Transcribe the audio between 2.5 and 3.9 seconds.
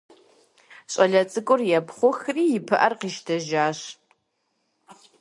и пыӏэр къищтэжащ.